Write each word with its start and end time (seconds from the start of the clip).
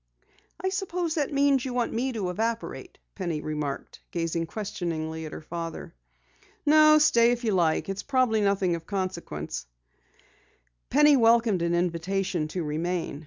"I 0.59 0.69
suppose 0.69 1.13
that 1.13 1.31
means 1.31 1.63
you 1.63 1.75
want 1.75 1.93
me 1.93 2.11
to 2.13 2.31
evaporate," 2.31 2.97
Penny 3.13 3.39
remarked, 3.39 3.99
gazing 4.09 4.47
questioningly 4.47 5.27
at 5.27 5.31
her 5.31 5.43
father. 5.43 5.93
"No, 6.65 6.97
stay 6.97 7.29
if 7.29 7.43
you 7.43 7.51
like. 7.51 7.87
It's 7.87 8.01
probably 8.01 8.41
nothing 8.41 8.73
of 8.73 8.87
consequence." 8.87 9.67
Penny 10.89 11.15
welcomed 11.17 11.61
an 11.61 11.75
invitation 11.75 12.47
to 12.47 12.63
remain. 12.63 13.19